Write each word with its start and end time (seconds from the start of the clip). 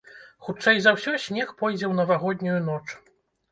Хутчэй 0.45 0.79
за 0.85 0.93
ўсё, 0.95 1.13
снег 1.27 1.53
пойдзе 1.61 1.81
ў 1.87 1.93
навагоднюю 2.01 2.59
ноч. 2.73 2.83